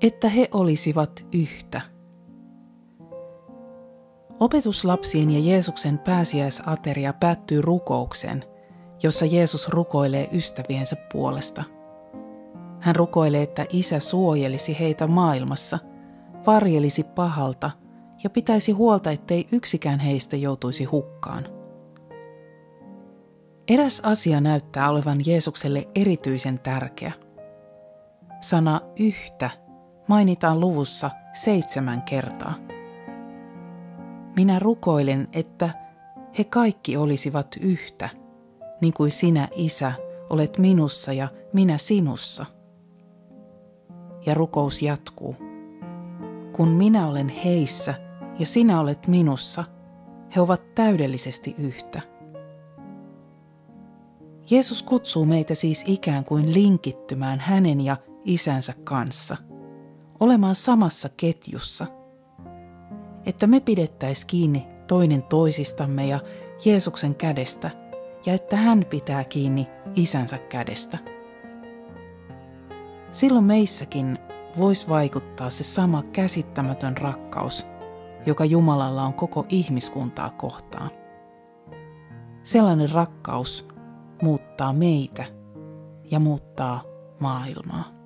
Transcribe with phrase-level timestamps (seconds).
[0.00, 1.80] että he olisivat yhtä.
[4.40, 8.44] Opetuslapsien ja Jeesuksen pääsiäisateria päättyy rukoukseen,
[9.02, 11.64] jossa Jeesus rukoilee ystäviensä puolesta.
[12.80, 15.78] Hän rukoilee, että Isä suojelisi heitä maailmassa,
[16.46, 17.70] varjelisi pahalta
[18.24, 21.48] ja pitäisi huolta, ettei yksikään heistä joutuisi hukkaan.
[23.68, 27.12] Eräs asia näyttää olevan Jeesukselle erityisen tärkeä.
[28.40, 29.50] Sana yhtä
[30.08, 32.54] mainitaan luvussa seitsemän kertaa.
[34.36, 35.70] Minä rukoilen, että
[36.38, 38.08] he kaikki olisivat yhtä,
[38.80, 39.92] niin kuin sinä, Isä,
[40.30, 42.46] olet minussa ja minä sinussa.
[44.26, 45.36] Ja rukous jatkuu.
[46.52, 47.94] Kun minä olen heissä
[48.38, 49.64] ja sinä olet minussa,
[50.36, 52.00] he ovat täydellisesti yhtä.
[54.50, 59.36] Jeesus kutsuu meitä siis ikään kuin linkittymään hänen ja isänsä kanssa,
[60.20, 61.86] olemaan samassa ketjussa,
[63.26, 66.20] että me pidettäis kiinni toinen toisistamme ja
[66.64, 67.70] Jeesuksen kädestä
[68.26, 70.98] ja että hän pitää kiinni isänsä kädestä.
[73.10, 74.18] Silloin meissäkin
[74.58, 77.66] voisi vaikuttaa se sama käsittämätön rakkaus,
[78.26, 80.90] joka Jumalalla on koko ihmiskuntaa kohtaan.
[82.42, 83.68] Sellainen rakkaus,
[84.22, 85.24] muuttaa meitä
[86.10, 86.82] ja muuttaa
[87.20, 88.03] maailmaa.